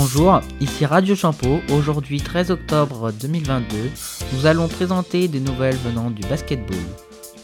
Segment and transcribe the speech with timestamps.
[0.00, 1.58] Bonjour, ici Radio Champeau.
[1.72, 3.90] Aujourd'hui 13 octobre 2022,
[4.32, 6.78] nous allons présenter des nouvelles venant du basketball.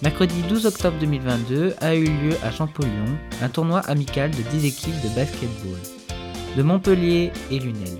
[0.02, 3.06] Mercredi 12 octobre 2022 a eu lieu à Champollion
[3.42, 5.80] un tournoi amical de 10 équipes de basketball
[6.56, 7.98] de Montpellier et Lunel.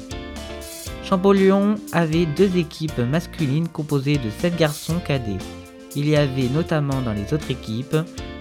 [1.03, 5.39] Champollion avait deux équipes masculines composées de 7 garçons cadets.
[5.97, 7.97] Il y avait notamment dans les autres équipes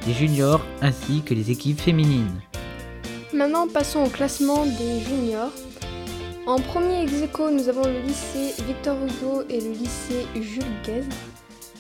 [0.06, 2.40] des juniors ainsi que les équipes féminines.
[3.34, 5.52] Maintenant, passons au classement des juniors.
[6.46, 7.14] En premier ex
[7.52, 11.04] nous avons le lycée Victor Hugo et le lycée Jules Guez.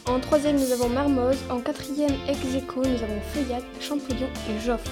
[0.07, 1.37] En troisième, nous avons Mermoz.
[1.51, 2.39] En quatrième ex
[2.75, 4.91] nous avons Feuillat, Champollion et Joffre.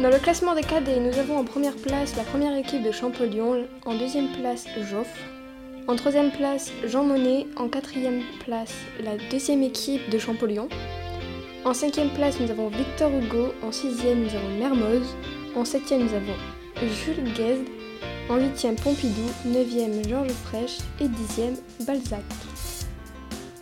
[0.00, 3.66] Dans le classement des cadets, nous avons en première place la première équipe de Champollion,
[3.84, 5.18] en deuxième place Joffre,
[5.88, 8.72] en troisième place Jean Monnet, en quatrième place
[9.04, 10.68] la deuxième équipe de Champollion,
[11.64, 15.16] en cinquième place nous avons Victor Hugo, en sixième nous avons Mermoz,
[15.56, 16.34] en septième nous avons
[16.76, 17.68] Jules Guesde,
[18.28, 22.22] en huitième Pompidou, neuvième Georges Frêche et dixième Balzac.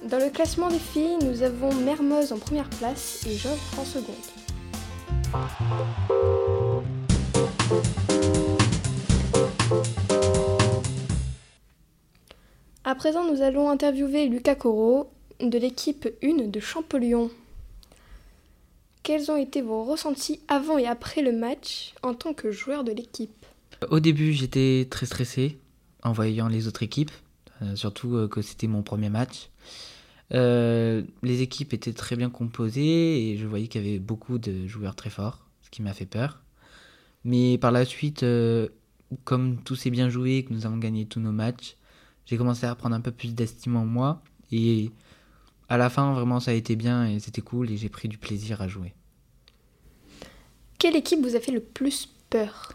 [0.09, 4.15] Dans le classement des filles, nous avons Mermoz en première place et Joffre en seconde.
[12.85, 17.31] À présent, nous allons interviewer Lucas Corot de l'équipe 1 de Champollion.
[19.07, 22.91] Quels ont été vos ressentis avant et après le match en tant que joueur de
[22.91, 23.47] l'équipe
[23.89, 25.61] Au début, j'étais très stressé
[26.03, 27.13] en voyant les autres équipes,
[27.63, 29.51] euh, surtout euh, que c'était mon premier match.
[30.35, 34.67] Euh, les équipes étaient très bien composées et je voyais qu'il y avait beaucoup de
[34.67, 36.43] joueurs très forts, ce qui m'a fait peur.
[37.23, 38.27] Mais par la suite,
[39.23, 41.77] comme tout s'est bien joué, que nous avons gagné tous nos matchs,
[42.25, 44.21] j'ai commencé à prendre un peu plus d'estime en moi.
[44.51, 44.91] Et
[45.69, 48.19] à la fin, vraiment, ça a été bien et c'était cool et j'ai pris du
[48.19, 48.95] plaisir à jouer.
[50.79, 52.73] Quelle équipe vous a fait le plus peur?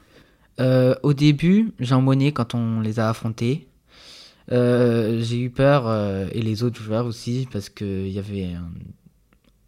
[0.60, 3.68] Euh, Au début, Jean Monnet, quand on les a affrontés,
[4.52, 8.72] euh, j'ai eu peur, euh, et les autres joueurs aussi, parce qu'il y avait un,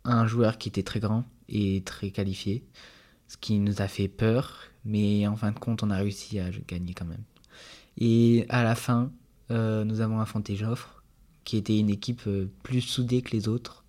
[0.04, 2.66] un, joueur qui était très grand et très qualifié,
[3.28, 6.50] ce qui nous a fait peur, mais en fin de compte, on a réussi à
[6.68, 7.24] gagner quand même.
[7.98, 9.12] Et à la fin,
[9.50, 11.03] nous avons affronté Joffre,
[11.44, 12.22] qui était une équipe
[12.64, 13.84] plus soudée que les autres,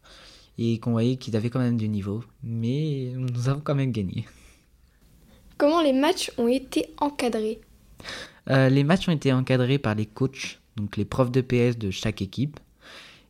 [0.59, 4.25] et qu'on voyait qu'ils avaient quand même du niveau, mais nous avons quand même gagné.
[5.57, 7.61] Comment les matchs ont été encadrés?
[8.51, 11.91] Euh, Les matchs ont été encadrés par les coachs, donc les profs de PS de
[11.91, 12.59] chaque équipe.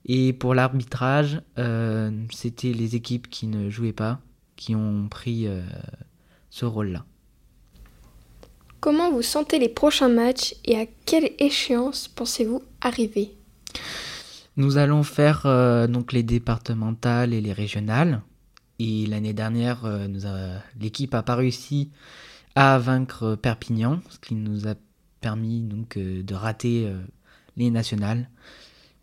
[0.06, 4.20] Et pour l'arbitrage, euh, c'était les équipes qui ne jouaient pas
[4.56, 5.62] qui ont pris euh,
[6.50, 7.04] ce rôle-là.
[8.80, 13.34] Comment vous sentez les prochains matchs et à quelle échéance pensez-vous arriver?
[14.56, 15.42] Nous allons faire
[15.88, 18.22] donc les départementales et les régionales.
[18.78, 19.80] Et l'année dernière,
[20.80, 21.90] l'équipe n'a pas réussi
[22.54, 24.74] à vaincre Perpignan, ce qui nous a
[25.20, 27.00] permis donc euh, de rater euh,
[27.56, 28.28] les nationales.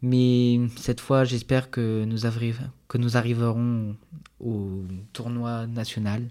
[0.04, 3.96] Mais cette fois, j'espère que nous arriverons
[4.40, 6.30] au tournoi national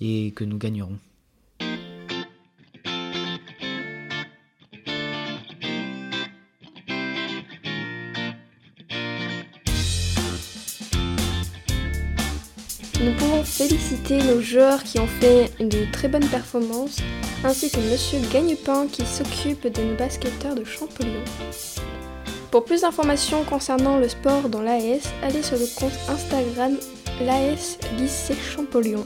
[0.00, 0.98] et que nous gagnerons.
[13.00, 16.96] Nous pouvons féliciter nos joueurs qui ont fait de très bonnes performances,
[17.44, 21.22] ainsi que Monsieur Gagnepin qui s'occupe de nos basketteurs de Champollion.
[22.50, 26.76] Pour plus d'informations concernant le sport dans l'AS, allez sur le compte Instagram
[27.24, 29.04] l'AS Lycée Champollion.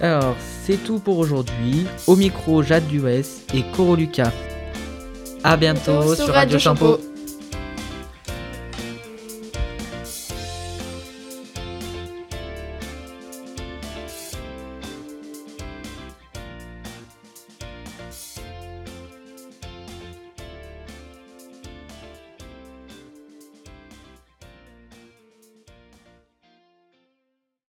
[0.00, 1.84] Alors, c'est tout pour aujourd'hui.
[2.06, 4.32] Au micro, Jade Duès et Coro Lucas.
[5.42, 7.00] A bientôt, sur, Radio, Champeau.